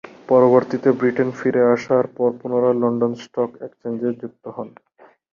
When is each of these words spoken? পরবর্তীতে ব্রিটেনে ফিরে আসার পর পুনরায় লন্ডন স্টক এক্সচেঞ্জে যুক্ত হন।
পরবর্তীতে 0.29 0.89
ব্রিটেনে 0.99 1.37
ফিরে 1.39 1.61
আসার 1.75 2.05
পর 2.17 2.29
পুনরায় 2.39 2.77
লন্ডন 2.81 3.13
স্টক 3.23 3.51
এক্সচেঞ্জে 3.65 4.09
যুক্ত 4.21 4.43
হন। 4.55 4.69